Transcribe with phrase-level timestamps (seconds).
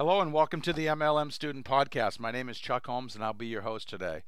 [0.00, 2.18] Hello and welcome to the MLM Student Podcast.
[2.18, 4.22] My name is Chuck Holmes and I'll be your host today.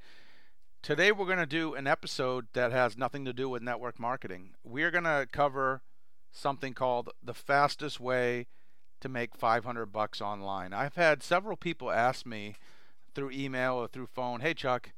[0.82, 4.50] Today we're going to do an episode that has nothing to do with network marketing.
[4.62, 5.80] We're going to cover
[6.30, 8.48] something called the fastest way
[9.00, 10.74] to make 500 bucks online.
[10.74, 12.54] I've had several people ask me
[13.14, 14.92] through email or through phone, "Hey Chuck,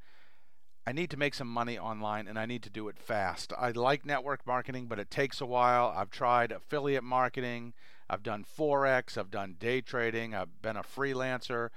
[0.85, 3.53] I need to make some money online and I need to do it fast.
[3.57, 5.93] I like network marketing, but it takes a while.
[5.95, 7.75] I've tried affiliate marketing,
[8.09, 11.69] I've done Forex, I've done day trading, I've been a freelancer.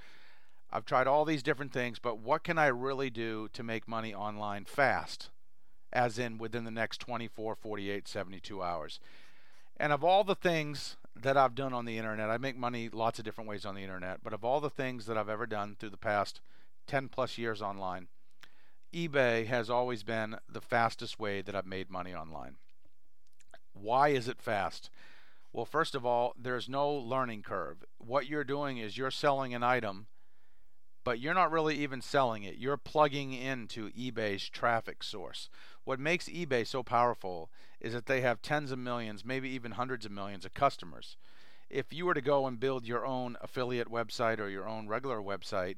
[0.71, 4.13] I've tried all these different things, but what can I really do to make money
[4.13, 5.29] online fast?
[5.91, 8.99] As in within the next 24, 48, 72 hours.
[9.77, 13.17] And of all the things that I've done on the internet, I make money lots
[13.17, 15.75] of different ways on the internet, but of all the things that I've ever done
[15.79, 16.41] through the past
[16.85, 18.07] 10 plus years online,
[18.93, 22.57] eBay has always been the fastest way that I've made money online.
[23.73, 24.89] Why is it fast?
[25.51, 27.83] Well, first of all, there's no learning curve.
[27.97, 30.07] What you're doing is you're selling an item,
[31.03, 32.57] but you're not really even selling it.
[32.57, 35.49] You're plugging into eBay's traffic source.
[35.85, 40.05] What makes eBay so powerful is that they have tens of millions, maybe even hundreds
[40.05, 41.17] of millions of customers.
[41.69, 45.19] If you were to go and build your own affiliate website or your own regular
[45.19, 45.77] website,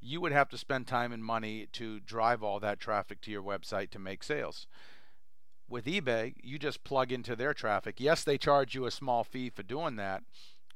[0.00, 3.42] you would have to spend time and money to drive all that traffic to your
[3.42, 4.68] website to make sales.
[5.68, 7.96] With eBay, you just plug into their traffic.
[7.98, 10.22] Yes, they charge you a small fee for doing that,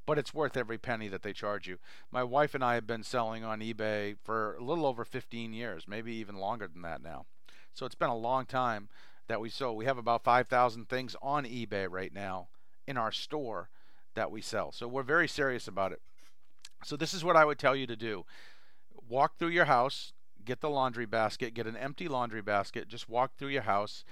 [0.05, 1.79] but it's worth every penny that they charge you.
[2.11, 5.89] My wife and I have been selling on eBay for a little over 15 years,
[5.89, 7.25] maybe even longer than that now.
[7.73, 8.91] So it's been a long time
[9.29, 9.79] that we sold.
[9.79, 12.49] We have about 5,000 things on eBay right now
[12.87, 13.71] in our store
[14.15, 14.73] that we sell.
[14.73, 16.03] So we're very serious about it.
[16.85, 18.25] So this is what I would tell you to do
[19.09, 20.13] walk through your house,
[20.45, 24.05] get the laundry basket, get an empty laundry basket, just walk through your house.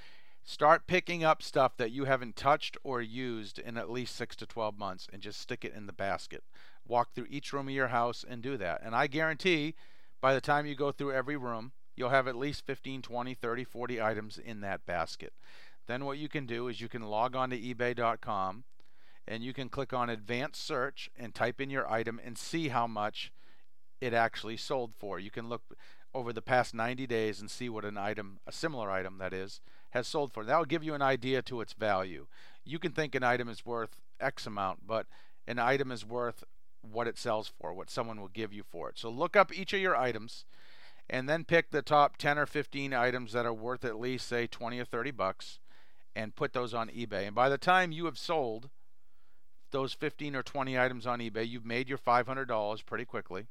[0.45, 4.47] Start picking up stuff that you haven't touched or used in at least 6 to
[4.47, 6.43] 12 months and just stick it in the basket.
[6.87, 8.83] Walk through each room of your house and do that.
[8.83, 9.75] And I guarantee
[10.21, 13.65] by the time you go through every room, you'll have at least 15, 20, 30,
[13.65, 15.33] 40 items in that basket.
[15.87, 18.65] Then what you can do is you can log on to ebay.com
[19.27, 22.87] and you can click on advanced search and type in your item and see how
[22.87, 23.33] much
[24.01, 25.19] it actually sold for.
[25.19, 25.63] You can look
[26.15, 29.61] over the past 90 days and see what an item, a similar item that is,
[29.91, 30.45] has sold for.
[30.45, 32.27] That will give you an idea to its value.
[32.65, 35.07] You can think an item is worth X amount, but
[35.47, 36.45] an item is worth
[36.83, 38.99] what it sells for, what someone will give you for it.
[38.99, 40.45] So look up each of your items
[41.09, 44.47] and then pick the top 10 or 15 items that are worth at least say
[44.47, 45.59] 20 or 30 bucks
[46.15, 47.27] and put those on eBay.
[47.27, 48.71] And by the time you have sold
[49.73, 53.47] those 15 or 20 items on eBay, you've made your $500 pretty quickly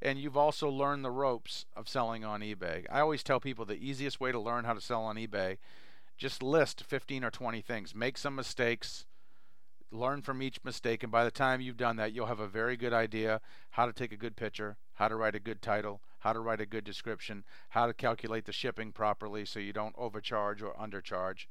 [0.00, 2.86] and you've also learned the ropes of selling on eBay.
[2.90, 5.58] I always tell people the easiest way to learn how to sell on eBay,
[6.16, 9.06] just list 15 or 20 things, make some mistakes,
[9.90, 12.76] learn from each mistake, and by the time you've done that, you'll have a very
[12.76, 16.32] good idea how to take a good picture, how to write a good title, how
[16.32, 20.62] to write a good description, how to calculate the shipping properly so you don't overcharge
[20.62, 21.46] or undercharge.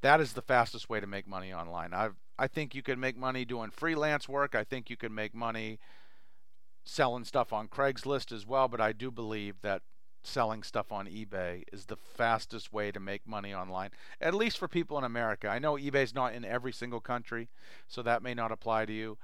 [0.00, 1.92] That is the fastest way to make money online.
[1.92, 4.54] I I think you can make money doing freelance work.
[4.54, 5.80] I think you can make money
[6.88, 9.82] selling stuff on Craigslist as well, but I do believe that
[10.22, 13.90] selling stuff on eBay is the fastest way to make money online,
[14.20, 15.48] at least for people in America.
[15.48, 17.48] I know eBay's not in every single country,
[17.86, 19.18] so that may not apply to you,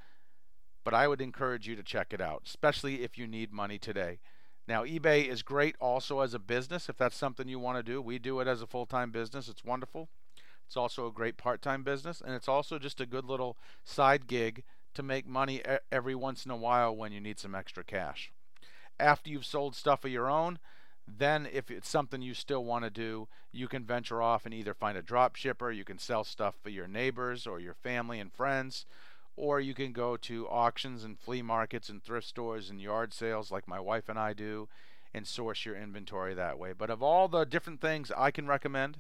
[0.85, 4.21] but I would encourage you to check it out, especially if you need money today.
[4.69, 8.01] Now, eBay is great also as a business if that's something you want to do.
[8.01, 10.11] We do it as a full time business, it's wonderful.
[10.67, 14.27] It's also a great part time business, and it's also just a good little side
[14.27, 18.32] gig to make money every once in a while when you need some extra cash.
[18.99, 20.59] After you've sold stuff of your own,
[21.06, 24.75] then if it's something you still want to do, you can venture off and either
[24.75, 28.32] find a drop shipper, you can sell stuff for your neighbors or your family and
[28.32, 28.87] friends,
[29.37, 33.50] or you can go to auctions and flea markets and thrift stores and yard sales
[33.50, 34.69] like my wife and I do
[35.12, 36.72] and source your inventory that way.
[36.72, 38.99] But of all the different things I can recommend,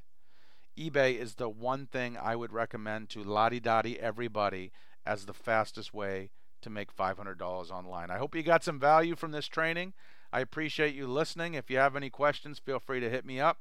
[0.78, 4.72] eBay is the one thing I would recommend to lottie dottie everybody
[5.06, 6.30] as the fastest way
[6.62, 8.10] to make $500 online.
[8.10, 9.92] I hope you got some value from this training.
[10.32, 11.54] I appreciate you listening.
[11.54, 13.58] If you have any questions, feel free to hit me up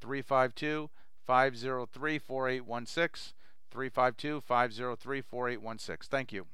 [0.00, 0.90] 352
[1.24, 3.34] 503 4816.
[3.70, 6.08] 352 503 4816.
[6.10, 6.46] Thank you.